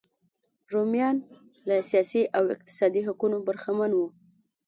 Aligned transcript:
رومیان 0.73 1.17
له 1.67 1.75
سیاسي 1.89 2.21
او 2.37 2.43
اقتصادي 2.55 3.01
حقونو 3.07 3.37
برخمن 3.47 3.91
وو. 3.95 4.07